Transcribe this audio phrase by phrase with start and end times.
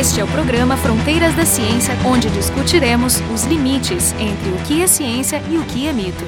[0.00, 4.86] Este é o programa Fronteiras da Ciência, onde discutiremos os limites entre o que é
[4.86, 6.24] ciência e o que é mito.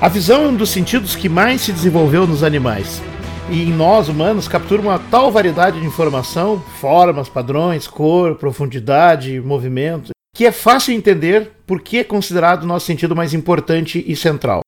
[0.00, 3.00] A visão é um dos sentidos que mais se desenvolveu nos animais.
[3.48, 10.10] E em nós, humanos, captura uma tal variedade de informação, formas, padrões, cor, profundidade, movimento,
[10.34, 14.62] que é fácil entender por que é considerado nosso sentido mais importante e central.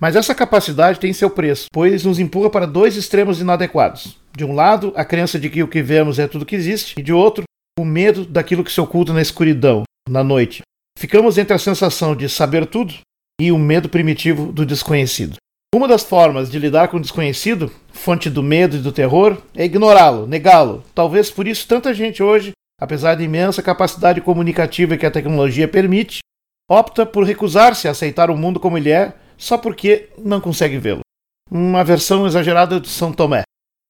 [0.00, 4.16] Mas essa capacidade tem seu preço, pois nos empurra para dois extremos inadequados.
[4.34, 7.02] De um lado, a crença de que o que vemos é tudo que existe, e
[7.02, 7.44] de outro,
[7.78, 10.62] o medo daquilo que se oculta na escuridão, na noite.
[10.98, 12.94] Ficamos entre a sensação de saber tudo
[13.40, 15.36] e o medo primitivo do desconhecido.
[15.74, 19.64] Uma das formas de lidar com o desconhecido, fonte do medo e do terror, é
[19.64, 20.84] ignorá-lo, negá-lo.
[20.94, 26.18] Talvez por isso tanta gente hoje, apesar da imensa capacidade comunicativa que a tecnologia permite,
[26.68, 31.00] opta por recusar-se a aceitar o mundo como ele é, só porque não consegue vê-lo.
[31.50, 33.42] Uma versão exagerada de São Tomé.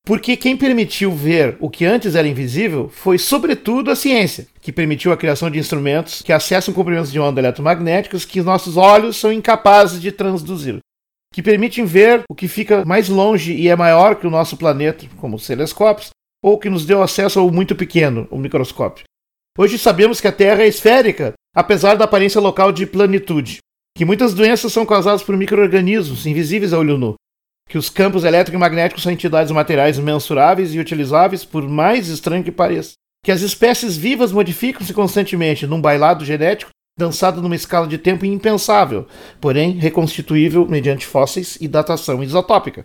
[0.05, 5.13] Porque quem permitiu ver o que antes era invisível foi, sobretudo, a ciência, que permitiu
[5.13, 10.01] a criação de instrumentos que acessam comprimentos de onda eletromagnéticos que nossos olhos são incapazes
[10.01, 10.79] de transduzir,
[11.33, 15.07] que permitem ver o que fica mais longe e é maior que o nosso planeta,
[15.19, 16.11] como os telescópios,
[16.43, 19.05] ou que nos deu acesso ao muito pequeno, o microscópio.
[19.59, 23.59] Hoje sabemos que a Terra é esférica, apesar da aparência local de planitude,
[23.97, 27.15] que muitas doenças são causadas por micro-organismos invisíveis a olho nu,
[27.71, 32.43] que os campos elétrico e magnéticos são entidades materiais mensuráveis e utilizáveis, por mais estranho
[32.43, 32.95] que pareça.
[33.25, 39.07] Que as espécies vivas modificam-se constantemente num bailado genético dançado numa escala de tempo impensável,
[39.41, 42.83] porém reconstituível mediante fósseis e datação isotópica.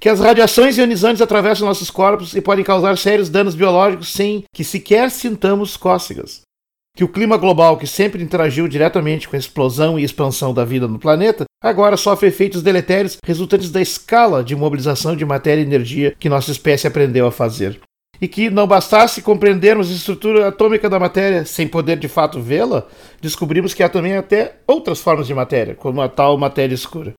[0.00, 4.64] Que as radiações ionizantes atravessam nossos corpos e podem causar sérios danos biológicos sem que
[4.64, 6.42] sequer sintamos cócegas
[6.98, 10.88] que o clima global, que sempre interagiu diretamente com a explosão e expansão da vida
[10.88, 16.14] no planeta, agora sofre efeitos deletérios resultantes da escala de mobilização de matéria e energia
[16.18, 17.80] que nossa espécie aprendeu a fazer.
[18.20, 22.86] E que não bastasse compreendermos a estrutura atômica da matéria sem poder de fato vê-la,
[23.20, 27.12] descobrimos que há também até outras formas de matéria, como a tal matéria escura.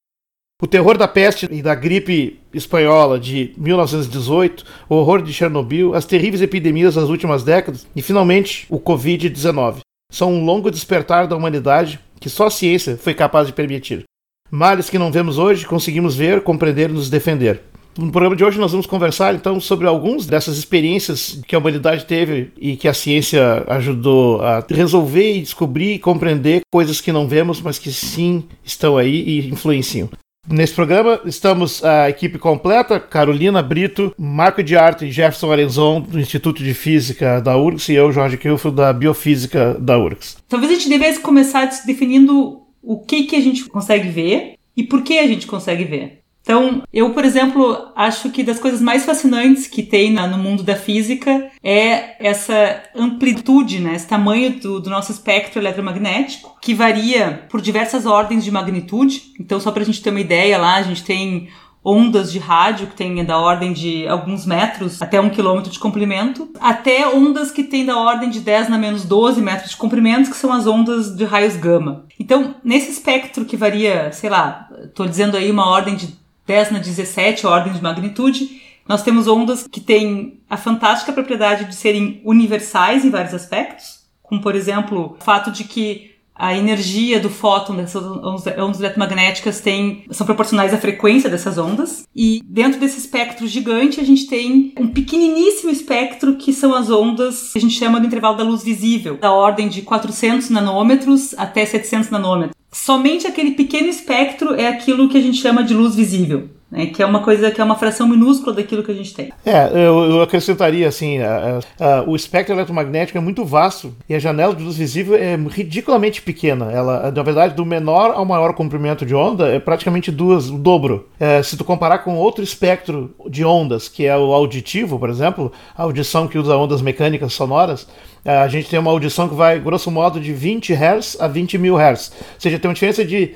[0.61, 6.03] O terror da peste e da gripe espanhola de 1918, o horror de Chernobyl, as
[6.03, 9.79] terríveis epidemias das últimas décadas e, finalmente, o Covid-19
[10.11, 14.03] são um longo despertar da humanidade que só a ciência foi capaz de permitir.
[14.51, 17.61] Males que não vemos hoje, conseguimos ver, compreender e nos defender.
[17.97, 22.05] No programa de hoje nós vamos conversar então sobre algumas dessas experiências que a humanidade
[22.05, 27.27] teve e que a ciência ajudou a resolver e descobrir e compreender coisas que não
[27.27, 30.09] vemos, mas que sim estão aí e influenciam.
[30.47, 36.19] Nesse programa estamos a equipe completa: Carolina Brito, Marco de Arte e Jefferson Arenzon, do
[36.19, 40.38] Instituto de Física da URGS, e eu, Jorge Kilfo, da Biofísica da URGS.
[40.47, 45.01] Talvez a gente devesse começar definindo o que, que a gente consegue ver e por
[45.01, 46.19] que a gente consegue ver.
[46.41, 50.75] Então, eu, por exemplo, acho que das coisas mais fascinantes que tem no mundo da
[50.75, 57.62] física é essa amplitude, né, esse tamanho do, do nosso espectro eletromagnético, que varia por
[57.62, 59.34] diversas ordens de magnitude.
[59.39, 61.50] Então, só para a gente ter uma ideia lá, a gente tem
[61.84, 66.50] ondas de rádio que tem da ordem de alguns metros até um quilômetro de comprimento,
[66.59, 70.38] até ondas que têm da ordem de 10 na menos 12 metros de comprimento, que
[70.38, 72.06] são as ondas de raios gama.
[72.19, 76.79] Então, nesse espectro que varia, sei lá, estou dizendo aí uma ordem de 10 na
[76.79, 83.06] 17 ordem de magnitude, nós temos ondas que têm a fantástica propriedade de serem universais
[83.06, 88.01] em vários aspectos, como por exemplo o fato de que a energia do fóton dessas
[88.01, 92.07] ondas eletromagnéticas tem, são proporcionais à frequência dessas ondas.
[92.16, 97.51] E dentro desse espectro gigante, a gente tem um pequeniníssimo espectro que são as ondas
[97.51, 101.66] que a gente chama do intervalo da luz visível, da ordem de 400 nanômetros até
[101.66, 106.50] 700 nanômetros somente aquele pequeno espectro é aquilo que a gente chama de luz visível.
[106.72, 109.34] Né, que é uma coisa que é uma fração minúscula daquilo que a gente tem.
[109.44, 114.19] É, eu, eu acrescentaria assim: a, a, o espectro eletromagnético é muito vasto e a
[114.19, 116.72] janela de luz visível é ridiculamente pequena.
[116.72, 121.07] Ela, na verdade, do menor ao maior comprimento de onda é praticamente duas, o dobro.
[121.19, 125.51] É, se tu comparar com outro espectro de ondas, que é o auditivo, por exemplo,
[125.75, 127.88] a audição que usa ondas mecânicas sonoras,
[128.24, 131.57] é, a gente tem uma audição que vai, grosso modo, de 20 Hz a 20
[131.57, 132.12] mil Hz.
[132.12, 133.33] Ou seja, tem uma diferença de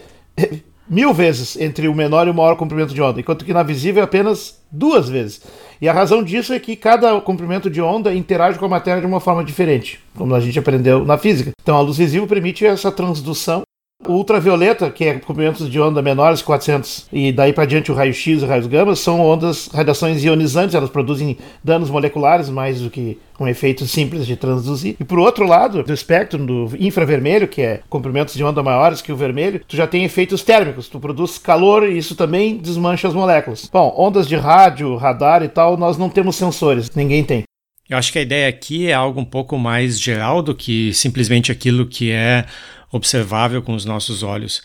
[0.93, 4.01] mil vezes entre o menor e o maior comprimento de onda, enquanto que na visível
[4.01, 5.41] é apenas duas vezes.
[5.81, 9.07] E a razão disso é que cada comprimento de onda interage com a matéria de
[9.07, 11.51] uma forma diferente, como a gente aprendeu na física.
[11.61, 13.63] Então a luz visível permite essa transdução
[14.07, 18.41] ultravioleta, que é comprimentos de onda menores que 400, e daí para diante o raio-x
[18.41, 23.47] e raios gama, são ondas, radiações ionizantes, elas produzem danos moleculares mais do que um
[23.47, 24.95] efeito simples de transduzir.
[24.99, 29.11] E por outro lado, do espectro do infravermelho, que é comprimentos de onda maiores que
[29.11, 33.13] o vermelho, tu já tem efeitos térmicos, tu produz calor e isso também desmancha as
[33.13, 33.69] moléculas.
[33.71, 37.43] Bom, ondas de rádio, radar e tal, nós não temos sensores, ninguém tem.
[37.89, 41.51] Eu acho que a ideia aqui é algo um pouco mais geral do que simplesmente
[41.51, 42.45] aquilo que é
[42.93, 44.61] observável com os nossos olhos.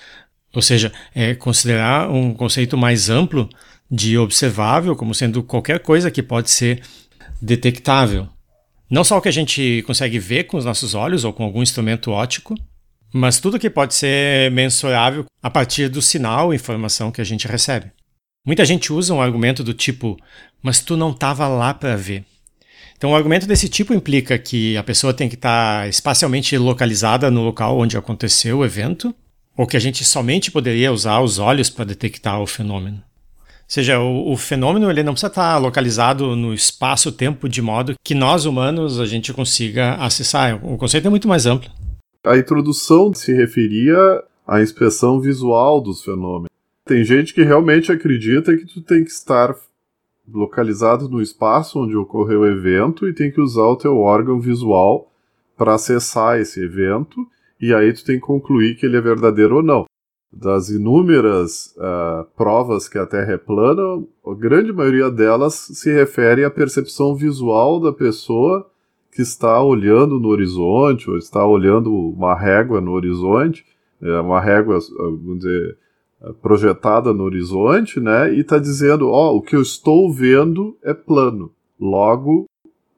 [0.54, 3.48] Ou seja, é considerar um conceito mais amplo
[3.90, 6.82] de observável como sendo qualquer coisa que pode ser
[7.40, 8.28] detectável.
[8.90, 11.62] Não só o que a gente consegue ver com os nossos olhos ou com algum
[11.62, 12.54] instrumento óptico,
[13.12, 17.90] mas tudo que pode ser mensurável a partir do sinal informação que a gente recebe.
[18.46, 20.16] Muita gente usa um argumento do tipo,
[20.62, 22.24] mas tu não estava lá para ver.
[22.98, 27.30] Então, um argumento desse tipo implica que a pessoa tem que estar tá espacialmente localizada
[27.30, 29.14] no local onde aconteceu o evento,
[29.56, 32.96] ou que a gente somente poderia usar os olhos para detectar o fenômeno.
[32.96, 38.16] Ou seja, o, o, fenômeno ele não precisa estar localizado no espaço-tempo de modo que
[38.16, 40.58] nós humanos a gente consiga acessar.
[40.66, 41.70] O conceito é muito mais amplo.
[42.26, 43.96] A introdução se referia
[44.44, 46.48] à inspeção visual dos fenômenos.
[46.84, 49.54] Tem gente que realmente acredita que tu tem que estar
[50.32, 55.10] localizado no espaço onde ocorreu o evento e tem que usar o teu órgão visual
[55.56, 57.26] para acessar esse evento
[57.60, 59.84] e aí tu tem que concluir que ele é verdadeiro ou não.
[60.30, 66.44] Das inúmeras uh, provas que a Terra é plana, a grande maioria delas se refere
[66.44, 68.70] à percepção visual da pessoa
[69.10, 73.64] que está olhando no horizonte, ou está olhando uma régua no horizonte,
[74.00, 75.76] é uma régua, vamos dizer,
[76.42, 78.32] projetada no horizonte, né?
[78.32, 81.50] E está dizendo, ó, oh, o que eu estou vendo é plano.
[81.80, 82.46] Logo,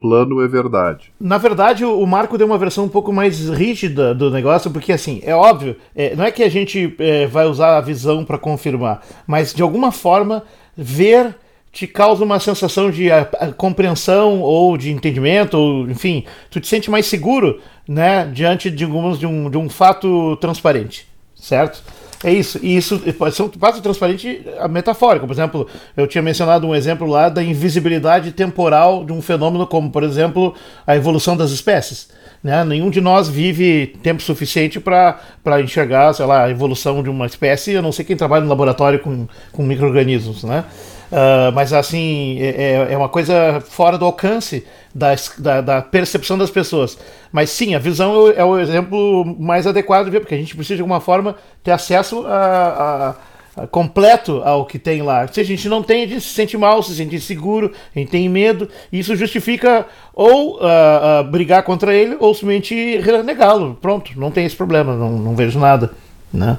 [0.00, 1.12] plano é verdade.
[1.20, 5.20] Na verdade, o Marco deu uma versão um pouco mais rígida do negócio, porque assim,
[5.22, 9.02] é óbvio, é, não é que a gente é, vai usar a visão para confirmar,
[9.26, 10.42] mas de alguma forma
[10.74, 11.36] ver
[11.72, 16.66] te causa uma sensação de a, a compreensão ou de entendimento, ou enfim, tu te
[16.66, 21.82] sente mais seguro, né, diante de, digamos, de um, de um fato transparente, certo?
[22.22, 25.26] É isso, e isso pode ser um fato transparente metafórico.
[25.26, 29.90] Por exemplo, eu tinha mencionado um exemplo lá da invisibilidade temporal de um fenômeno como,
[29.90, 30.54] por exemplo,
[30.86, 32.10] a evolução das espécies.
[32.44, 32.62] Né?
[32.64, 35.18] Nenhum de nós vive tempo suficiente para
[35.62, 38.98] enxergar, sei lá, a evolução de uma espécie, a não ser quem trabalha no laboratório
[38.98, 40.64] com, com micro-organismos, né?
[41.10, 44.64] Uh, mas assim, é, é, é uma coisa fora do alcance
[44.94, 45.08] da,
[45.38, 46.96] da, da, percepção das pessoas.
[47.32, 51.00] Mas sim, a visão é o exemplo mais adequado porque a gente precisa de alguma
[51.00, 51.34] forma
[51.64, 53.14] ter acesso a,
[53.56, 55.26] a, a completo ao que tem lá.
[55.26, 58.10] Se a gente não tem, a gente se sente mal, se sente inseguro, a gente
[58.10, 63.76] tem medo, e isso justifica ou uh, uh, brigar contra ele ou simplesmente renegá-lo.
[63.80, 65.90] Pronto, não tem esse problema, não, não vejo nada.
[66.32, 66.56] Né?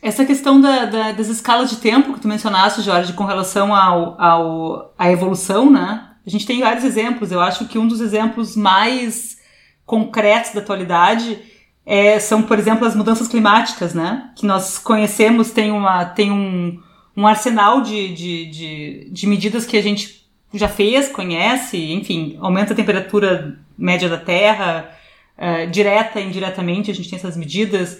[0.00, 4.20] Essa questão da, da, das escalas de tempo que tu mencionaste, Jorge, com relação ao,
[4.20, 6.08] ao, à evolução, né?
[6.24, 7.32] A gente tem vários exemplos.
[7.32, 9.38] Eu acho que um dos exemplos mais
[9.84, 11.38] concretos da atualidade
[11.84, 14.30] é, são, por exemplo, as mudanças climáticas, né?
[14.36, 16.80] Que nós conhecemos, tem, uma, tem um,
[17.16, 22.72] um arsenal de, de, de, de medidas que a gente já fez, conhece, enfim, aumenta
[22.72, 24.90] a temperatura média da Terra,
[25.36, 27.98] uh, direta e indiretamente a gente tem essas medidas.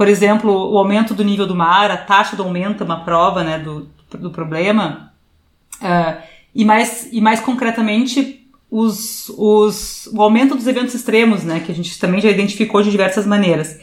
[0.00, 3.44] Por exemplo, o aumento do nível do mar, a taxa do aumento é uma prova
[3.44, 3.86] né, do,
[4.18, 5.12] do problema.
[5.74, 6.22] Uh,
[6.54, 11.74] e, mais, e mais concretamente, os, os, o aumento dos eventos extremos, né, que a
[11.74, 13.78] gente também já identificou de diversas maneiras.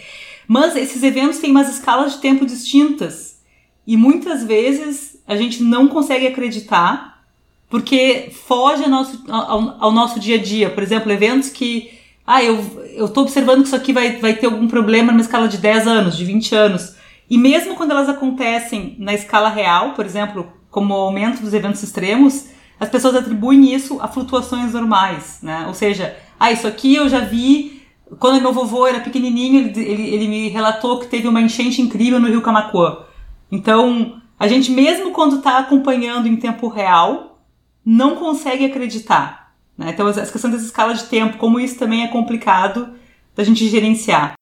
[0.48, 3.40] Mas esses eventos têm umas escalas de tempo distintas.
[3.86, 7.24] E muitas vezes a gente não consegue acreditar
[7.70, 10.68] porque foge ao nosso, ao, ao nosso dia a dia.
[10.72, 11.92] Por exemplo, eventos que
[12.28, 12.62] ah, eu,
[12.94, 15.88] eu tô observando que isso aqui vai, vai ter algum problema numa escala de 10
[15.88, 16.98] anos, de 20 anos.
[17.30, 21.82] E mesmo quando elas acontecem na escala real, por exemplo, como o aumento dos eventos
[21.82, 25.66] extremos, as pessoas atribuem isso a flutuações normais, né?
[25.68, 27.82] Ou seja, ah, isso aqui eu já vi
[28.20, 32.20] quando meu vovô era pequenininho, ele, ele, ele me relatou que teve uma enchente incrível
[32.20, 33.06] no rio Camacuã.
[33.52, 37.40] Então, a gente mesmo quando está acompanhando em tempo real,
[37.86, 39.47] não consegue acreditar.
[39.78, 39.92] Né?
[39.92, 42.90] Então, as questões dessa escala de tempo, como isso também é complicado
[43.36, 44.34] da gente gerenciar.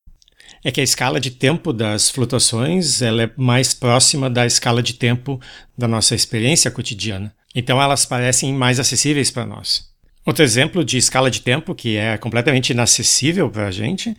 [0.64, 4.94] É que a escala de tempo das flutuações ela é mais próxima da escala de
[4.94, 5.40] tempo
[5.78, 7.34] da nossa experiência cotidiana.
[7.54, 9.94] Então, elas parecem mais acessíveis para nós.
[10.26, 14.16] Outro exemplo de escala de tempo que é completamente inacessível para a gente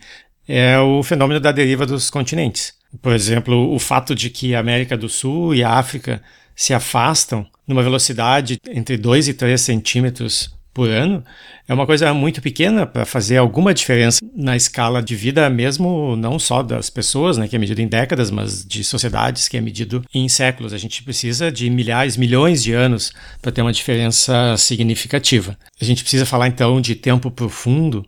[0.47, 2.73] é o fenômeno da deriva dos continentes.
[3.01, 6.21] Por exemplo, o fato de que a América do Sul e a África
[6.55, 11.23] se afastam numa velocidade entre 2 e 3 centímetros por ano
[11.67, 16.37] é uma coisa muito pequena para fazer alguma diferença na escala de vida, mesmo não
[16.37, 20.05] só das pessoas, né, que é medido em décadas, mas de sociedades, que é medido
[20.13, 20.73] em séculos.
[20.73, 25.57] A gente precisa de milhares, milhões de anos para ter uma diferença significativa.
[25.81, 28.05] A gente precisa falar então de tempo profundo,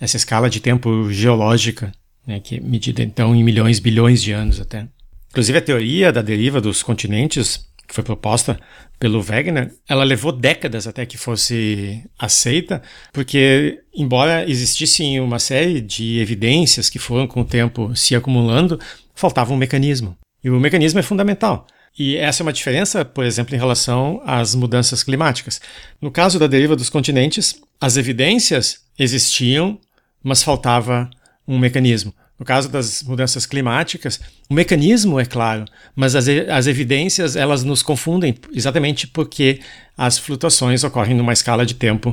[0.00, 1.90] essa escala de tempo geológica,
[2.24, 4.86] né, que é medida então em milhões, bilhões de anos até.
[5.30, 8.58] Inclusive a teoria da deriva dos continentes que foi proposta
[8.98, 12.80] pelo Wegener, ela levou décadas até que fosse aceita,
[13.12, 18.80] porque, embora existissem uma série de evidências que foram com o tempo se acumulando,
[19.14, 20.16] faltava um mecanismo.
[20.42, 21.66] E o mecanismo é fundamental.
[21.98, 25.60] E essa é uma diferença, por exemplo, em relação às mudanças climáticas.
[26.00, 29.78] No caso da deriva dos continentes, as evidências existiam,
[30.22, 31.10] mas faltava
[31.46, 32.14] um mecanismo.
[32.42, 34.18] No caso das mudanças climáticas,
[34.50, 39.60] o mecanismo é claro, mas as, as evidências elas nos confundem exatamente porque
[39.96, 42.12] as flutuações ocorrem numa escala de tempo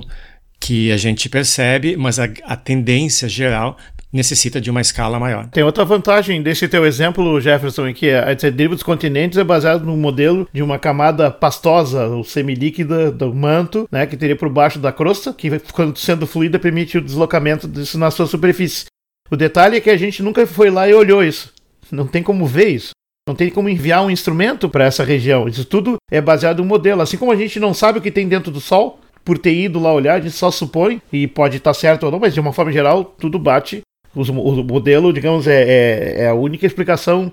[0.59, 3.75] que a gente percebe, mas a, a tendência geral
[4.13, 5.47] necessita de uma escala maior.
[5.47, 9.83] Tem outra vantagem desse teu exemplo, Jefferson, em que a deriva dos continentes é baseado
[9.83, 14.77] no modelo de uma camada pastosa ou semilíquida do manto, né, que teria por baixo
[14.77, 18.85] da crosta, que quando sendo fluida permite o deslocamento disso na sua superfície.
[19.31, 21.53] O detalhe é que a gente nunca foi lá e olhou isso.
[21.91, 22.91] Não tem como ver isso.
[23.27, 25.47] Não tem como enviar um instrumento para essa região.
[25.47, 27.01] Isso tudo é baseado um modelo.
[27.01, 29.79] Assim como a gente não sabe o que tem dentro do Sol, por ter ido
[29.79, 32.51] lá olhar, a gente só supõe, e pode estar certo ou não, mas de uma
[32.51, 33.81] forma geral, tudo bate
[34.15, 37.31] o modelo, digamos, é, é, é a única explicação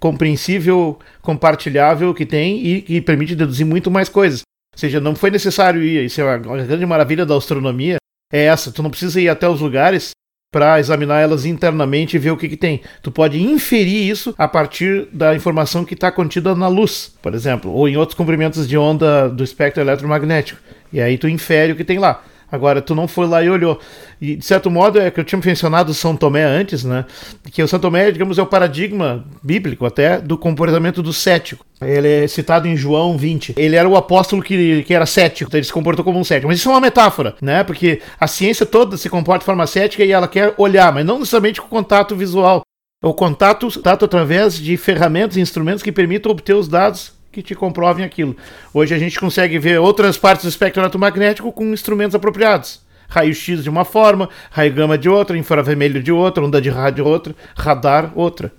[0.00, 4.40] compreensível, compartilhável que tem e que permite deduzir muito mais coisas.
[4.74, 6.04] Ou seja, não foi necessário ir.
[6.04, 7.96] Isso é a grande maravilha da astronomia.
[8.32, 8.72] É essa.
[8.72, 10.10] Tu não precisa ir até os lugares
[10.50, 12.80] para examinar elas internamente e ver o que, que tem.
[13.02, 17.70] Tu pode inferir isso a partir da informação que está contida na luz, por exemplo,
[17.72, 20.60] ou em outros comprimentos de onda do espectro eletromagnético.
[20.92, 22.22] E aí tu infere o que tem lá.
[22.50, 23.78] Agora, tu não foi lá e olhou.
[24.20, 27.04] E, de certo modo, é que eu tinha mencionado São Tomé antes, né?
[27.50, 31.66] Que o São Tomé, digamos, é o paradigma bíblico até do comportamento do cético.
[31.80, 33.54] Ele é citado em João 20.
[33.56, 36.48] Ele era o apóstolo que, que era cético, então ele se comportou como um cético.
[36.48, 37.64] Mas isso é uma metáfora, né?
[37.64, 41.18] Porque a ciência toda se comporta de forma cética e ela quer olhar, mas não
[41.18, 42.62] necessariamente com contato visual.
[43.04, 47.54] O contato, contato através de ferramentas e instrumentos que permitam obter os dados que te
[47.54, 48.34] comprovem aquilo.
[48.72, 52.80] Hoje a gente consegue ver outras partes do espectro eletromagnético com instrumentos apropriados.
[53.08, 57.34] Raio-X de uma forma, raio-gama de outra, infravermelho de outra, onda de rádio de outra,
[57.54, 58.52] radar outra.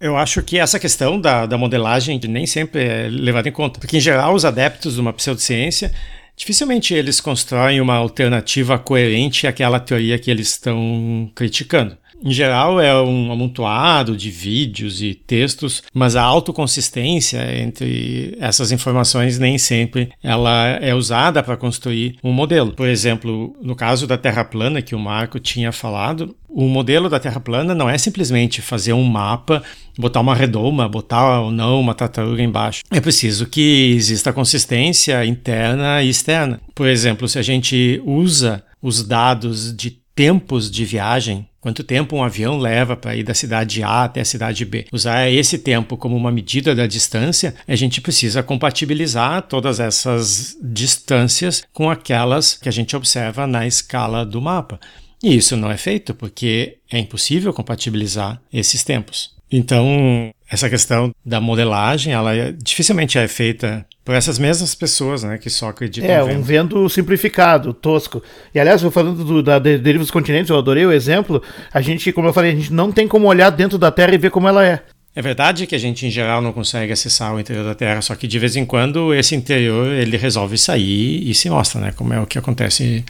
[0.00, 3.96] Eu acho que essa questão da, da modelagem nem sempre é levada em conta, porque
[3.96, 5.92] em geral os adeptos de uma pseudociência
[6.36, 11.96] dificilmente eles constroem uma alternativa coerente àquela teoria que eles estão criticando.
[12.22, 19.38] Em geral, é um amontoado de vídeos e textos, mas a autoconsistência entre essas informações
[19.38, 22.72] nem sempre ela é usada para construir um modelo.
[22.72, 27.20] Por exemplo, no caso da Terra plana que o Marco tinha falado, o modelo da
[27.20, 29.62] Terra plana não é simplesmente fazer um mapa,
[29.98, 32.82] botar uma redoma, botar ou não uma tartaruga embaixo.
[32.90, 36.60] É preciso que exista consistência interna e externa.
[36.74, 42.24] Por exemplo, se a gente usa os dados de tempos de viagem, quanto tempo um
[42.24, 44.86] avião leva para ir da cidade A até a cidade B.
[44.90, 51.62] Usar esse tempo como uma medida da distância, a gente precisa compatibilizar todas essas distâncias
[51.70, 54.80] com aquelas que a gente observa na escala do mapa.
[55.22, 59.34] E isso não é feito porque é impossível compatibilizar esses tempos.
[59.52, 65.36] Então, essa questão da modelagem, ela é, dificilmente é feita por essas mesmas pessoas, né,
[65.36, 68.22] que só acreditam É, um vendo simplificado, tosco.
[68.54, 71.42] E aliás, eu falando do, da deriva dos continentes, eu adorei o exemplo.
[71.72, 74.18] A gente, como eu falei, a gente não tem como olhar dentro da Terra e
[74.18, 74.82] ver como ela é.
[75.16, 78.14] É verdade que a gente, em geral, não consegue acessar o interior da Terra, só
[78.14, 81.92] que de vez em quando esse interior ele resolve sair e se mostra, né?
[81.96, 83.02] Como é o que acontece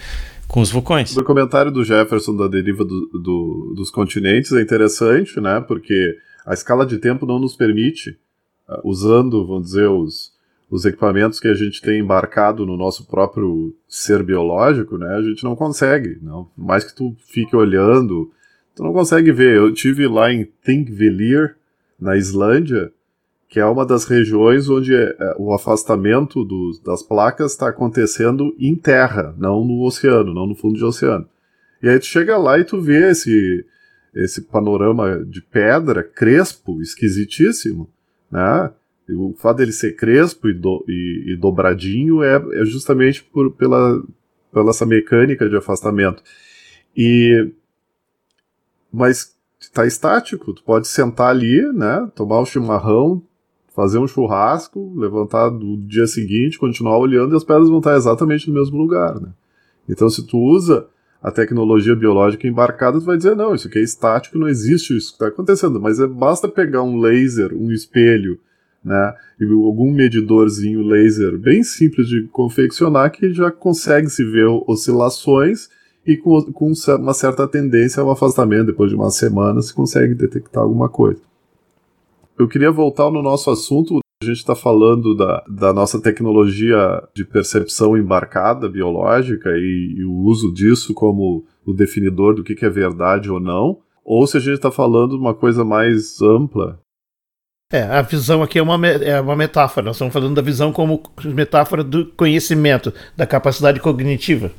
[0.46, 1.16] com os vulcões.
[1.16, 5.60] O comentário do Jefferson da deriva do, do, dos continentes é interessante, né?
[5.66, 6.16] Porque
[6.46, 8.16] a escala de tempo não nos permite,
[8.68, 10.32] uh, usando, vamos dizer, os,
[10.70, 15.42] os equipamentos que a gente tem embarcado no nosso próprio ser biológico, né, a gente
[15.42, 16.18] não consegue.
[16.22, 16.48] Não.
[16.56, 18.30] Mais que tu fique olhando,
[18.76, 19.56] tu não consegue ver.
[19.56, 21.56] Eu tive lá em Thingvellir,
[21.98, 22.92] na Islândia,
[23.48, 28.54] que é uma das regiões onde é, é, o afastamento do, das placas está acontecendo
[28.58, 31.26] em terra, não no oceano, não no fundo de oceano.
[31.82, 33.64] E aí tu chega lá e tu vê esse,
[34.16, 37.88] esse panorama de pedra crespo, esquisitíssimo,
[38.30, 38.72] né?
[39.10, 44.02] o fato dele ser crespo e, do, e, e dobradinho é, é justamente por, pela,
[44.52, 46.22] pela essa mecânica de afastamento.
[46.96, 47.52] E
[48.92, 53.22] mas está estático, tu pode sentar ali, né, tomar um chimarrão,
[53.74, 58.48] fazer um churrasco, levantar do dia seguinte, continuar olhando e as pedras vão estar exatamente
[58.48, 59.28] no mesmo lugar, né?
[59.86, 60.88] Então se tu usa
[61.22, 65.08] a tecnologia biológica embarcada, tu vai dizer, não, isso aqui é estático, não existe isso
[65.08, 68.38] que está acontecendo, mas é, basta pegar um laser, um espelho,
[68.84, 69.14] né?
[69.40, 75.68] E algum medidorzinho laser bem simples de confeccionar que já consegue se ver oscilações
[76.06, 80.62] e com, com uma certa tendência ao afastamento, depois de uma semana se consegue detectar
[80.62, 81.20] alguma coisa.
[82.38, 87.22] Eu queria voltar no nosso assunto A gente está falando da, da nossa tecnologia de
[87.22, 92.70] percepção embarcada biológica e, e, o uso disso como o definidor do que, que é
[92.70, 96.80] verdade ou não, ou se a gente está falando de uma coisa mais ampla.
[97.70, 99.84] É, a visão aqui é uma, é uma metáfora.
[99.84, 104.50] Nós estamos falando da visão como metáfora do conhecimento, da capacidade cognitiva.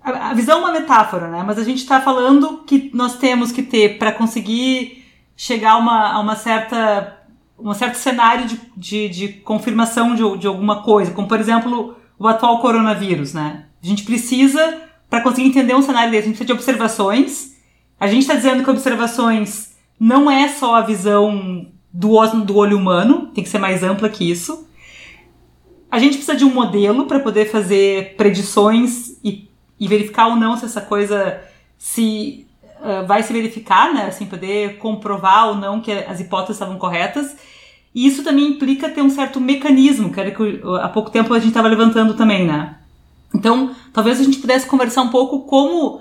[0.00, 1.42] A, a visão é uma metáfora, né?
[1.44, 5.04] Mas a gente está falando que nós temos que ter para conseguir
[5.36, 7.19] chegar a uma, a uma certa
[7.62, 12.28] um certo cenário de, de, de confirmação de, de alguma coisa, como por exemplo o
[12.28, 13.64] atual coronavírus, né?
[13.82, 17.56] A gente precisa, para conseguir entender um cenário desse, a gente precisa de observações.
[17.98, 23.30] A gente está dizendo que observações não é só a visão do, do olho humano,
[23.34, 24.68] tem que ser mais ampla que isso.
[25.90, 29.48] A gente precisa de um modelo para poder fazer predições e,
[29.78, 31.42] e, verificar ou não se essa coisa
[31.76, 32.46] se
[32.80, 34.06] uh, vai se verificar, né?
[34.06, 37.36] Assim, poder comprovar ou não que as hipóteses estavam corretas.
[37.94, 41.38] E isso também implica ter um certo mecanismo, que era que há pouco tempo a
[41.38, 42.76] gente estava levantando também, né?
[43.34, 46.00] Então, talvez a gente pudesse conversar um pouco como,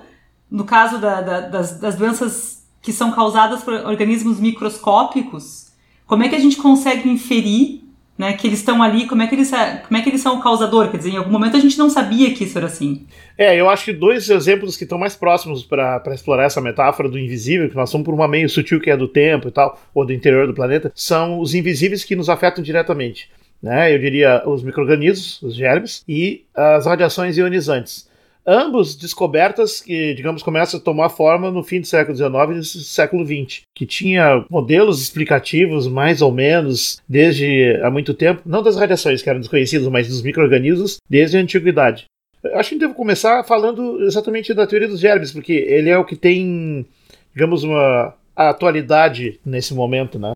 [0.50, 5.72] no caso da, da, das, das doenças que são causadas por organismos microscópicos,
[6.05, 7.84] como é que a gente consegue inferir
[8.20, 9.50] né, que eles estão ali, como é que eles,
[9.88, 10.92] como é que eles são o causador?
[10.92, 13.08] Quer dizer, em algum momento a gente não sabia que isso era assim.
[13.38, 17.18] É, eu acho que dois exemplos que estão mais próximos para explorar essa metáfora do
[17.18, 20.06] invisível, que nós somos por uma meio sutil que é do tempo e tal, ou
[20.06, 23.30] do interior do planeta, são os invisíveis que nos afetam diretamente.
[23.64, 23.96] Né?
[23.96, 28.09] Eu diria os micro-organismos, os germes, e as radiações ionizantes
[28.46, 32.63] ambos descobertas que, digamos, começam a tomar forma no fim do século XIX e no
[32.63, 38.75] século XX, que tinha modelos explicativos mais ou menos desde há muito tempo, não das
[38.75, 42.05] radiações que eram desconhecidas, mas dos micro-organismos desde a antiguidade.
[42.53, 46.15] Acho que devo começar falando exatamente da teoria dos germes, porque ele é o que
[46.15, 46.86] tem,
[47.34, 50.31] digamos, uma atualidade nesse momento, né?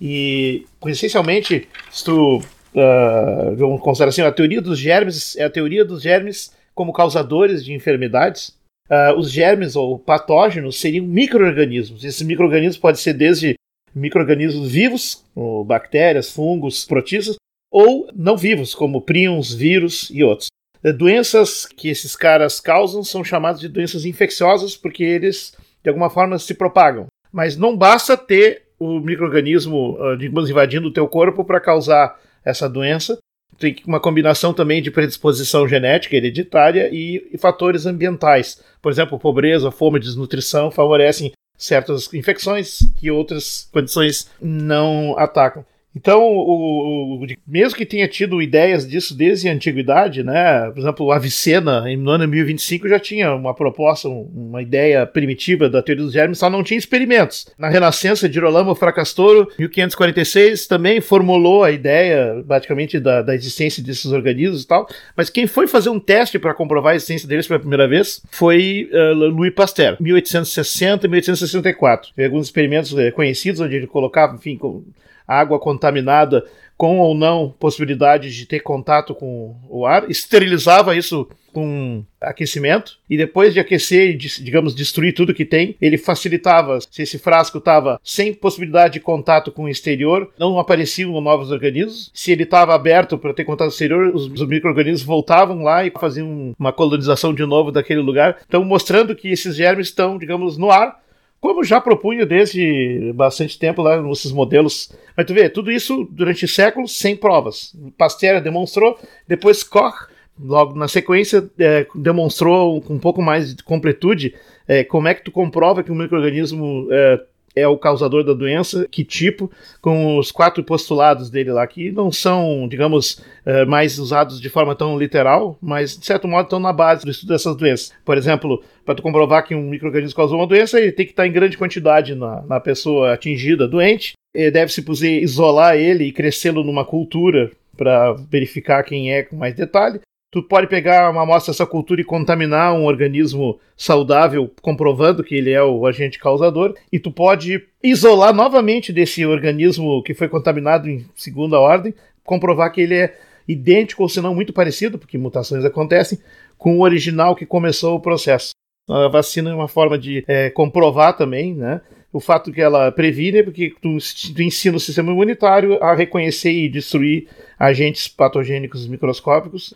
[0.00, 5.84] E, essencialmente, se tu uh, vamos considerar assim, a teoria dos germes é a teoria
[5.84, 8.56] dos germes como causadores de enfermidades,
[8.88, 12.04] uh, os germes ou patógenos seriam micro-organismos.
[12.04, 13.56] Esses micro-organismos podem ser desde
[13.92, 17.34] micro-organismos vivos, como bactérias, fungos, protistas,
[17.68, 20.46] ou não vivos, como prions, vírus e outros.
[20.84, 26.08] Uh, doenças que esses caras causam são chamadas de doenças infecciosas porque eles, de alguma
[26.08, 27.06] forma, se propagam.
[27.32, 32.68] Mas não basta ter o microorganismo, uh, digamos, invadindo o teu corpo para causar essa
[32.68, 33.18] doença
[33.58, 38.62] tem uma combinação também de predisposição genética hereditária e, e, fatores ambientais.
[38.80, 45.64] Por exemplo, pobreza, fome, desnutrição favorecem certas infecções que outras condições não atacam.
[45.98, 50.70] Então, o, o, mesmo que tenha tido ideias disso desde a antiguidade, né?
[50.70, 56.04] Por exemplo, Avicena, no ano 1025, já tinha uma proposta, uma ideia primitiva da teoria
[56.04, 57.48] dos germes, só não tinha experimentos.
[57.58, 64.62] Na Renascença, Girolamo Fracastoro, 1546, também formulou a ideia, praticamente, da, da existência desses organismos
[64.62, 67.88] e tal, mas quem foi fazer um teste para comprovar a existência deles pela primeira
[67.88, 72.10] vez foi uh, Louis Pasteur, 1860 e 1864.
[72.14, 74.84] Tem alguns experimentos uh, conhecidos onde ele colocava, enfim, com
[75.28, 76.44] água contaminada
[76.78, 83.16] com ou não possibilidade de ter contato com o ar, esterilizava isso com aquecimento e
[83.16, 86.78] depois de aquecer e, digamos, destruir tudo que tem, ele facilitava.
[86.88, 92.12] Se esse frasco estava sem possibilidade de contato com o exterior, não apareciam novos organismos.
[92.14, 96.54] Se ele estava aberto para ter contato exterior, os, os micro-organismos voltavam lá e faziam
[96.56, 98.38] uma colonização de novo daquele lugar.
[98.46, 100.96] Então, mostrando que esses germes estão, digamos, no ar
[101.40, 104.92] como já propunha desde bastante tempo lá nesses modelos.
[105.16, 107.74] Mas tu vê, tudo isso durante séculos sem provas.
[107.96, 110.08] Pasteur demonstrou, depois Koch,
[110.40, 114.34] logo na sequência, é, demonstrou com um pouco mais de completude
[114.66, 117.20] é, como é que tu comprova que um microorganismo é,
[117.54, 122.10] é o causador da doença, que tipo, com os quatro postulados dele lá, que não
[122.10, 126.72] são, digamos, uh, mais usados de forma tão literal, mas de certo modo estão na
[126.72, 127.92] base do estudo dessas doenças.
[128.04, 131.26] Por exemplo, para tu comprovar que um microorganismo causou uma doença, ele tem que estar
[131.26, 134.84] em grande quantidade na, na pessoa atingida, doente, deve-se
[135.20, 140.00] isolar ele e crescê-lo numa cultura para verificar quem é com mais detalhe.
[140.30, 145.50] Tu pode pegar uma amostra dessa cultura e contaminar um organismo saudável, comprovando que ele
[145.50, 151.06] é o agente causador, e tu pode isolar novamente desse organismo que foi contaminado em
[151.14, 156.18] segunda ordem, comprovar que ele é idêntico ou se não muito parecido, porque mutações acontecem,
[156.58, 158.50] com o original que começou o processo.
[158.86, 161.80] A vacina é uma forma de é, comprovar também, né?
[162.12, 163.96] O fato que ela previne, porque tu,
[164.34, 169.74] tu ensina o sistema imunitário a reconhecer e destruir agentes patogênicos microscópicos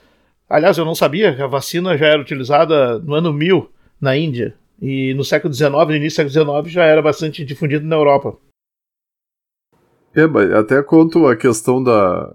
[0.52, 4.54] Aliás, eu não sabia que a vacina já era utilizada no ano 1000 na Índia.
[4.82, 8.36] E no século XIX, no início do século XIX, já era bastante difundida na Europa.
[10.14, 10.24] É,
[10.58, 12.30] até quanto a questão da,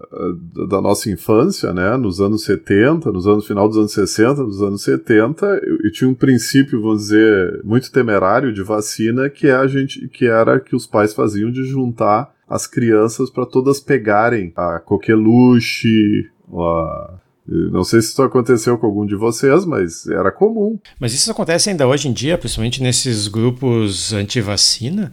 [0.68, 4.82] da nossa infância, né, nos anos 70, nos anos final dos anos 60, nos anos
[4.82, 9.68] 70, eu, eu, tinha um princípio, vamos dizer, muito temerário de vacina, que, é a
[9.68, 14.80] gente, que era que os pais faziam de juntar as crianças para todas pegarem a
[14.80, 20.78] coqueluche, a não sei se isso aconteceu com algum de vocês, mas era comum.
[21.00, 25.10] Mas isso acontece ainda hoje em dia, principalmente nesses grupos anti-vacina.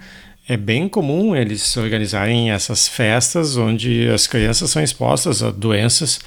[0.48, 6.20] É bem comum eles organizarem essas festas onde as crianças são expostas a doenças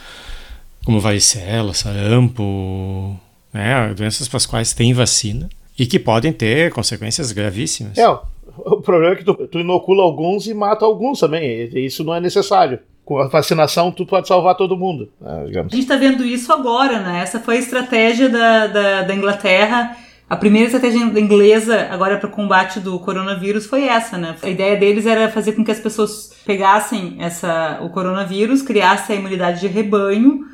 [0.84, 3.14] como varicela, sarampo,
[3.52, 7.98] né, doenças para as quais tem vacina e que podem ter consequências gravíssimas.
[7.98, 11.68] É, o problema é que tu, tu inocula alguns e mata alguns também.
[11.74, 15.08] Isso não é necessário com a vacinação tu pode salvar todo mundo.
[15.18, 17.22] Né, a gente está vendo isso agora, né?
[17.22, 19.96] Essa foi a estratégia da, da, da Inglaterra
[20.28, 24.36] a primeira estratégia inglesa agora para o combate do coronavírus foi essa, né?
[24.42, 29.18] A ideia deles era fazer com que as pessoas pegassem essa, o coronavírus, criassem a
[29.20, 30.44] imunidade de rebanho,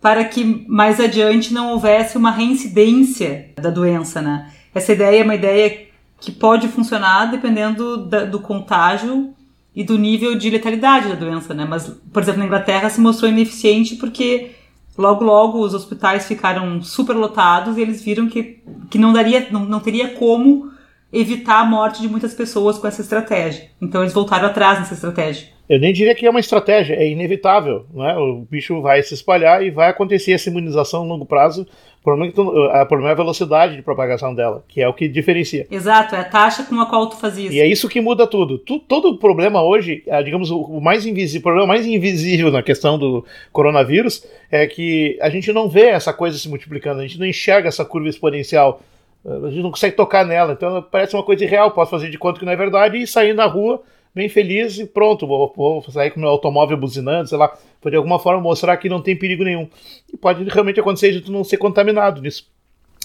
[0.00, 4.50] para que mais adiante não houvesse uma reincidência da doença, né?
[4.74, 5.86] Essa ideia é uma ideia
[6.20, 9.32] que pode funcionar dependendo da, do contágio
[9.74, 11.66] e do nível de letalidade da doença, né?
[11.68, 14.50] Mas, por exemplo, na Inglaterra se mostrou ineficiente porque
[14.96, 19.64] Logo, logo os hospitais ficaram super lotados e eles viram que, que não, daria, não,
[19.64, 20.70] não teria como
[21.10, 23.70] evitar a morte de muitas pessoas com essa estratégia.
[23.80, 25.48] Então eles voltaram atrás nessa estratégia.
[25.72, 27.86] Eu nem diria que é uma estratégia, é inevitável.
[27.94, 28.14] Né?
[28.18, 31.66] O bicho vai se espalhar e vai acontecer essa imunização a longo prazo.
[31.98, 32.30] O problema,
[32.74, 35.66] é, o problema é a velocidade de propagação dela, que é o que diferencia.
[35.70, 37.54] Exato, é a taxa com a qual tu faz isso.
[37.54, 38.58] E é isso que muda tudo.
[38.58, 42.98] Tu, todo o problema hoje, é, digamos, o mais invisível, problema mais invisível na questão
[42.98, 47.24] do coronavírus é que a gente não vê essa coisa se multiplicando, a gente não
[47.24, 48.82] enxerga essa curva exponencial
[49.24, 51.70] a gente não consegue tocar nela, então parece uma coisa irreal.
[51.70, 53.80] Posso fazer de conta que não é verdade e sair na rua
[54.14, 57.96] bem feliz e pronto, vou, vou sair com meu automóvel buzinando, sei lá, para de
[57.96, 59.68] alguma forma mostrar que não tem perigo nenhum.
[60.12, 62.46] E pode realmente acontecer de tu não ser contaminado nisso.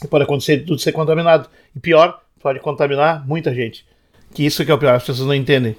[0.10, 1.50] Pode acontecer de tu ser contaminado.
[1.76, 3.86] E pior, pode contaminar muita gente.
[4.34, 5.76] Que isso que é o pior, as pessoas não entendem.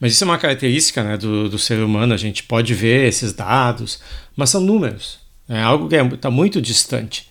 [0.00, 3.32] Mas isso é uma característica né, do, do ser humano, a gente pode ver esses
[3.32, 4.00] dados,
[4.36, 5.18] mas são números.
[5.48, 7.28] É algo que está é, muito distante.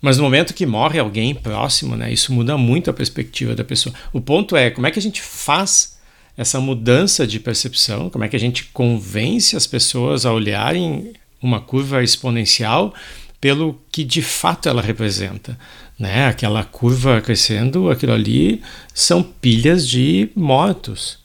[0.00, 3.94] Mas no momento que morre alguém próximo, né, isso muda muito a perspectiva da pessoa.
[4.12, 5.97] O ponto é como é que a gente faz
[6.38, 11.60] essa mudança de percepção, como é que a gente convence as pessoas a olharem uma
[11.60, 12.94] curva exponencial
[13.40, 15.58] pelo que de fato ela representa.
[15.98, 16.26] Né?
[16.26, 18.62] Aquela curva crescendo, aquilo ali
[18.94, 21.18] são pilhas de mortos.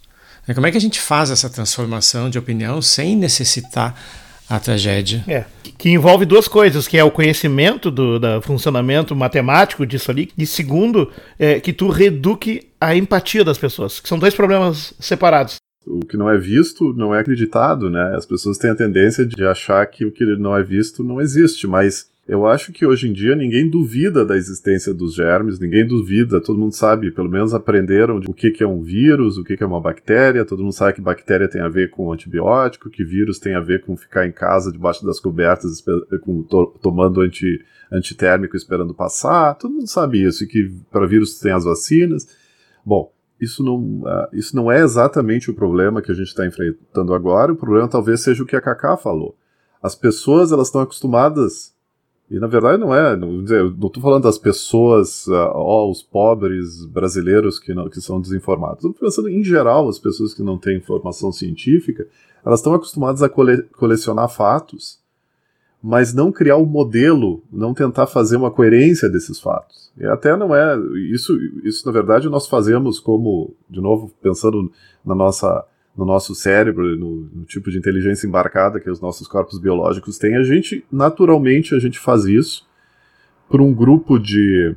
[0.53, 3.95] Como é que a gente faz essa transformação de opinião sem necessitar
[4.55, 5.23] a tragédia.
[5.27, 5.45] É,
[5.77, 10.45] que envolve duas coisas, que é o conhecimento do da funcionamento matemático disso ali, e
[10.45, 15.55] segundo, é, que tu reduque a empatia das pessoas, que são dois problemas separados.
[15.87, 18.13] O que não é visto não é acreditado, né?
[18.15, 21.67] As pessoas têm a tendência de achar que o que não é visto não existe,
[21.67, 26.39] mas eu acho que hoje em dia ninguém duvida da existência dos germes, ninguém duvida,
[26.39, 29.81] todo mundo sabe, pelo menos aprenderam o que, é um vírus, o que, é uma
[29.81, 33.59] bactéria, todo mundo sabe que bactéria tem a ver com antibiótico, que vírus tem a
[33.59, 35.83] ver com ficar em casa debaixo das cobertas
[36.21, 37.59] com, to, tomando anti,
[37.91, 42.25] antitérmico esperando passar, todo mundo sabe isso, e que para vírus tem as vacinas.
[42.85, 47.13] Bom, isso não, uh, isso não é exatamente o problema que a gente está enfrentando
[47.13, 49.35] agora, o problema talvez seja o que a Kaká falou.
[49.81, 51.72] As pessoas elas estão acostumadas
[52.29, 57.59] e na verdade não é, não, estou falando das pessoas, uh, ó, os pobres brasileiros
[57.59, 58.83] que, não, que são desinformados.
[58.83, 62.07] Estou pensando em geral, as pessoas que não têm informação científica,
[62.45, 64.99] elas estão acostumadas a cole, colecionar fatos,
[65.81, 69.91] mas não criar um modelo, não tentar fazer uma coerência desses fatos.
[69.97, 70.77] E até não é,
[71.11, 74.71] isso, isso na verdade nós fazemos como, de novo, pensando
[75.05, 79.59] na nossa no nosso cérebro, no, no, tipo de inteligência embarcada que os nossos corpos
[79.59, 82.67] biológicos têm, a gente, naturalmente, a gente faz isso
[83.47, 84.75] por um grupo de,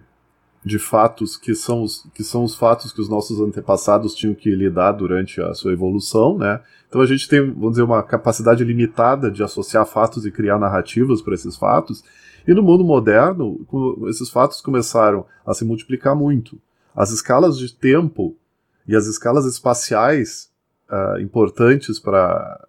[0.62, 4.54] de fatos que são, os, que são os fatos que os nossos antepassados tinham que
[4.54, 6.60] lidar durante a sua evolução, né?
[6.88, 11.22] Então a gente tem, vamos dizer, uma capacidade limitada de associar fatos e criar narrativas
[11.22, 12.04] para esses fatos.
[12.46, 13.66] E no mundo moderno,
[14.08, 16.60] esses fatos começaram a se multiplicar muito.
[16.94, 18.36] As escalas de tempo
[18.86, 20.50] e as escalas espaciais
[20.90, 22.66] uh, importantes para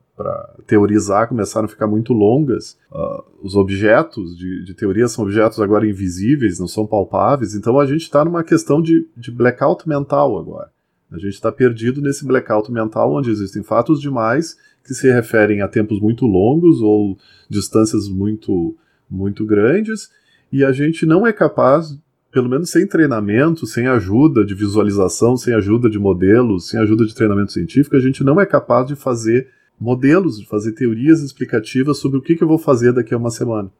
[0.65, 2.77] teorizar começaram a ficar muito longas.
[2.91, 7.85] Uh, os objetos de, de, teoria são objetos agora invisíveis, não são palpáveis, então a
[7.85, 10.71] gente está numa questão de, de blackout mental agora.
[11.11, 15.67] A gente está perdido nesse blackout mental onde existem fatos demais que se referem a
[15.67, 17.17] tempos muito longos ou
[17.49, 18.75] distâncias muito,
[19.09, 20.09] muito grandes
[20.51, 21.97] e a gente não é capaz
[22.31, 27.15] pelo menos sem treinamento, sem ajuda de visualização, sem ajuda de modelos, sem ajuda de
[27.15, 29.47] treinamento científico, a gente não é capaz de fazer
[29.79, 33.29] modelos, de fazer teorias explicativas sobre o que, que eu vou fazer daqui a uma
[33.29, 33.71] semana.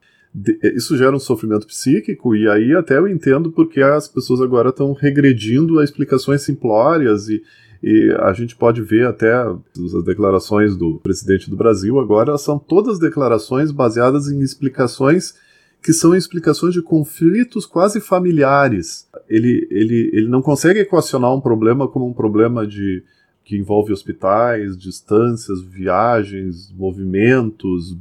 [0.63, 4.69] Eh, isso gera um sofrimento psíquico, e aí até eu entendo porque as pessoas agora
[4.69, 7.41] estão regredindo a explicações simplórias e,
[7.81, 12.99] e a gente pode ver até as declarações do presidente do Brasil agora são todas
[12.99, 15.33] declarações baseadas em explicações
[15.81, 19.07] que são explicações de conflitos quase familiares.
[19.29, 23.03] Ele, ele, ele não consegue equacionar um problema como um problema de
[23.43, 27.95] que envolve hospitais, distâncias, viagens, movimentos,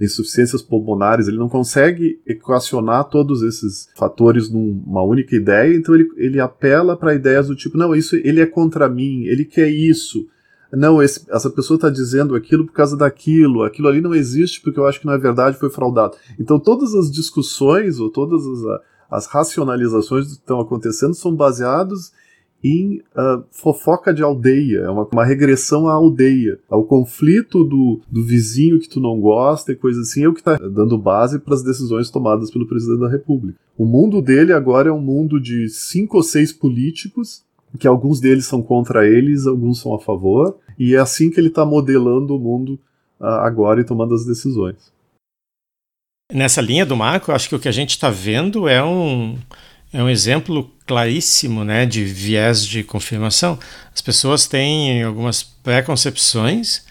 [0.00, 6.40] insuficiências pulmonares, ele não consegue equacionar todos esses fatores numa única ideia, então ele, ele
[6.40, 10.28] apela para ideias do tipo, não, isso ele é contra mim, ele quer isso,
[10.76, 14.78] não, esse, essa pessoa está dizendo aquilo por causa daquilo, aquilo ali não existe porque
[14.78, 16.16] eu acho que não é verdade, foi fraudado.
[16.38, 22.12] Então todas as discussões ou todas as, as racionalizações que estão acontecendo são baseadas
[22.64, 28.24] em uh, fofoca de aldeia, é uma, uma, regressão à aldeia, ao conflito do, do
[28.24, 31.52] vizinho que tu não gosta e coisa assim, é o que está dando base para
[31.52, 33.58] as decisões tomadas pelo presidente da República.
[33.76, 37.44] O mundo dele agora é um mundo de cinco ou seis políticos,
[37.78, 41.48] que alguns deles são contra eles, alguns são a favor, e é assim que ele
[41.48, 42.78] está modelando o mundo
[43.20, 44.92] uh, agora e tomando as decisões.
[46.32, 49.38] Nessa linha do Marco, acho que o que a gente está vendo é um,
[49.92, 53.58] é um exemplo claríssimo né, de viés de confirmação.
[53.94, 56.82] As pessoas têm algumas preconcepções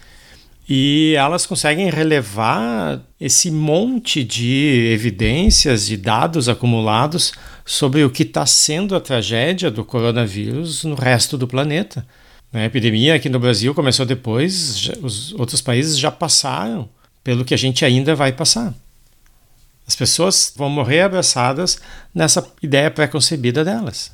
[0.68, 7.34] e elas conseguem relevar esse monte de evidências e dados acumulados
[7.66, 12.06] sobre o que está sendo a tragédia do coronavírus no resto do planeta.
[12.54, 16.88] A epidemia aqui no Brasil começou depois, já, os outros países já passaram
[17.24, 18.72] pelo que a gente ainda vai passar.
[19.88, 21.82] As pessoas vão morrer abraçadas
[22.14, 24.12] nessa ideia pré-concebida delas.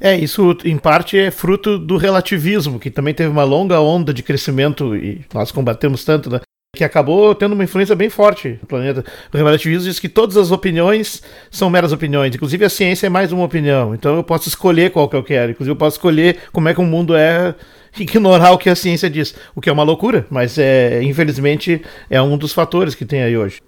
[0.00, 4.22] É, isso em parte é fruto do relativismo, que também teve uma longa onda de
[4.22, 6.40] crescimento e nós combatemos tanto, né?
[6.74, 9.04] Que acabou tendo uma influência bem forte no planeta.
[9.32, 13.32] O relativismo diz que todas as opiniões são meras opiniões, inclusive a ciência é mais
[13.32, 13.94] uma opinião.
[13.94, 16.80] Então eu posso escolher qual que eu quero, inclusive eu posso escolher como é que
[16.80, 17.54] o mundo é,
[17.98, 22.20] ignorar o que a ciência diz, o que é uma loucura, mas é infelizmente é
[22.20, 23.58] um dos fatores que tem aí hoje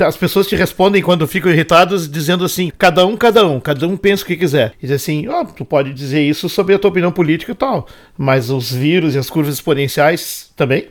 [0.00, 3.96] as pessoas te respondem quando ficam irritadas dizendo assim, cada um, cada um, cada um
[3.96, 4.72] pensa o que quiser.
[4.82, 7.54] E diz assim, ó, oh, tu pode dizer isso sobre a tua opinião política e
[7.54, 10.86] tal, mas os vírus e as curvas exponenciais também.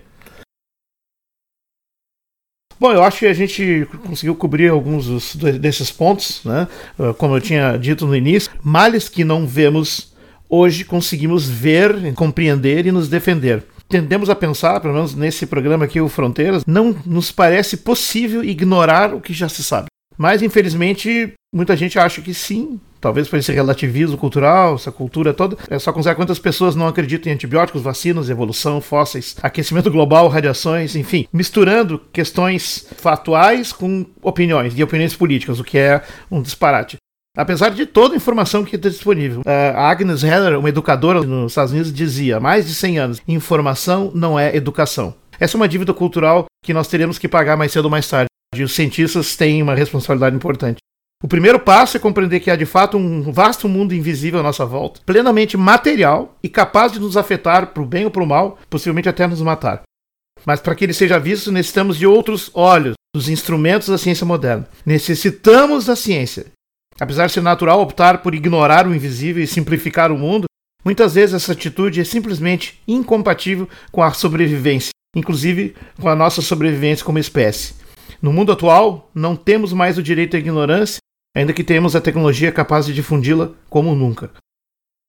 [2.82, 6.68] Bom, eu acho que a gente conseguiu cobrir alguns dos, desses pontos, né?
[6.98, 10.16] Ah, como eu tinha dito no início, males que não vemos
[10.50, 16.00] hoje conseguimos ver, compreender e nos defender tendemos a pensar, pelo menos nesse programa aqui,
[16.00, 19.88] o Fronteiras, não nos parece possível ignorar o que já se sabe.
[20.18, 25.58] Mas, infelizmente, muita gente acha que sim, talvez por esse relativismo cultural, essa cultura toda.
[25.70, 30.96] É só considerar quantas pessoas não acreditam em antibióticos, vacinas, evolução, fósseis, aquecimento global, radiações,
[30.96, 36.98] enfim, misturando questões factuais com opiniões e opiniões políticas, o que é um disparate.
[37.36, 39.42] Apesar de toda a informação que está disponível.
[39.46, 44.12] A Agnes Heller, uma educadora nos Estados Unidos, dizia há mais de 100 anos: informação
[44.14, 45.16] não é educação.
[45.40, 48.28] Essa é uma dívida cultural que nós teremos que pagar mais cedo ou mais tarde.
[48.54, 50.78] E os cientistas têm uma responsabilidade importante.
[51.22, 54.66] O primeiro passo é compreender que há de fato um vasto mundo invisível à nossa
[54.66, 58.58] volta, plenamente material e capaz de nos afetar para o bem ou para o mal,
[58.70, 59.84] possivelmente até nos matar.
[60.46, 64.68] Mas para que ele seja visto, necessitamos de outros olhos, dos instrumentos da ciência moderna.
[64.86, 66.48] Necessitamos da ciência
[67.02, 70.46] Apesar de ser natural optar por ignorar o invisível e simplificar o mundo,
[70.86, 77.04] muitas vezes essa atitude é simplesmente incompatível com a sobrevivência, inclusive com a nossa sobrevivência
[77.04, 77.74] como espécie.
[78.22, 81.00] No mundo atual, não temos mais o direito à ignorância,
[81.36, 84.32] ainda que tenhamos a tecnologia capaz de difundi-la como nunca.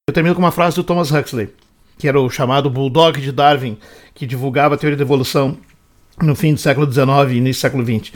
[0.07, 1.49] Eu termino com uma frase do Thomas Huxley,
[1.97, 3.77] que era o chamado Bulldog de Darwin,
[4.13, 5.57] que divulgava a teoria da evolução
[6.21, 8.11] no fim do século XIX e início do século XX.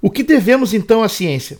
[0.00, 1.58] O que devemos então à ciência?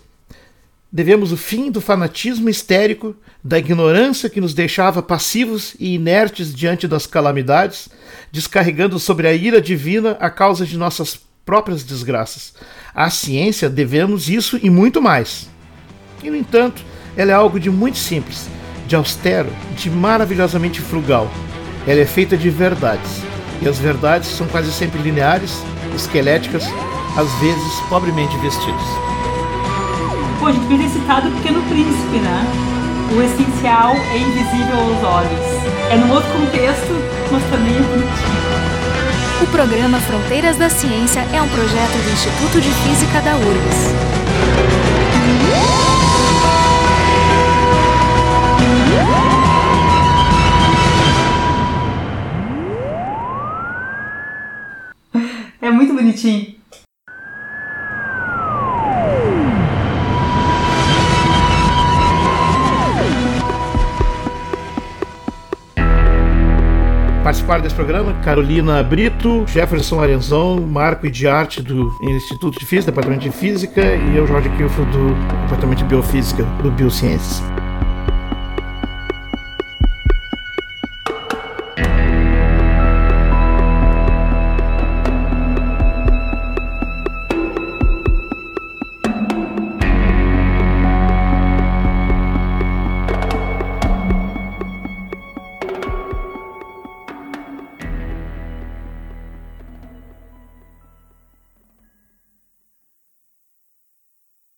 [0.93, 6.89] Devemos o fim do fanatismo histérico, da ignorância que nos deixava passivos e inertes diante
[6.89, 7.89] das calamidades,
[8.33, 12.55] descarregando sobre a ira divina a causa de nossas próprias desgraças.
[12.95, 15.49] À ciência devemos isso e muito mais.
[16.23, 16.83] E, no entanto,
[17.17, 18.49] ela é algo de muito simples,
[18.87, 21.31] de austero, de maravilhosamente frugal.
[21.87, 23.23] Ela é feita de verdades,
[23.63, 25.63] e as verdades são quase sempre lineares,
[25.95, 26.65] esqueléticas,
[27.17, 28.81] às vezes pobremente vestidas.
[30.39, 32.71] Pô, a gente citado o Pequeno Príncipe, né?
[33.13, 35.91] O essencial é invisível aos olhos.
[35.91, 36.95] É num outro contexto,
[37.31, 38.40] mas também é bonitinho.
[39.43, 43.95] O programa Fronteiras da Ciência é um projeto do Instituto de Física da URGS.
[55.63, 56.60] É muito bonitinho.
[67.81, 73.81] Programa Carolina Brito, Jefferson Arenzon, Marco de Arte do Instituto de Física, Departamento de Física,
[73.81, 75.15] e eu, Jorge Kilfo, do
[75.45, 77.60] Departamento de Biofísica do Biociências.